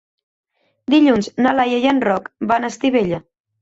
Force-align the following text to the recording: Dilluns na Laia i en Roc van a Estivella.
Dilluns 0.95 1.31
na 1.43 1.53
Laia 1.59 1.79
i 1.87 1.89
en 1.95 2.05
Roc 2.09 2.35
van 2.55 2.63
a 2.71 2.77
Estivella. 2.77 3.27